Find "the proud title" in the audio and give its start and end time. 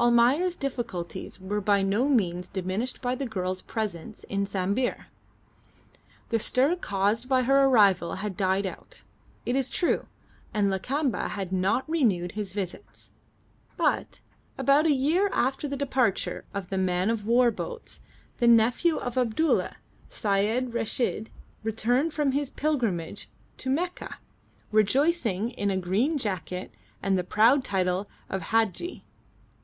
27.16-28.08